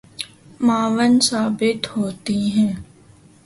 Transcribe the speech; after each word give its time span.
معاون 0.59 1.19
ثابت 1.19 1.81
ہوتی 1.97 2.39
ہیں 2.49 2.73